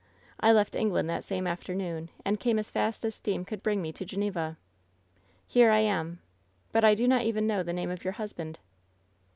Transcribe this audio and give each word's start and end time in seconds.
I 0.39 0.51
left 0.51 0.73
England 0.73 1.11
that 1.11 1.23
same 1.23 1.45
afternoon, 1.45 2.09
and 2.25 2.39
came 2.39 2.57
as 2.57 2.71
fast 2.71 3.05
as 3.05 3.13
steam 3.13 3.45
could 3.45 3.61
bring 3.61 3.83
me 3.83 3.91
to 3.93 4.03
Geneva. 4.03 4.57
Here 5.45 5.69
I 5.69 5.81
am 5.81 6.17
I 6.17 6.25
But 6.71 6.83
I 6.83 6.95
do 6.95 7.07
not 7.07 7.21
even 7.25 7.45
know 7.45 7.61
the 7.61 7.71
name 7.71 7.91
of 7.91 8.03
your 8.03 8.13
hus 8.13 8.33
band.' 8.33 8.57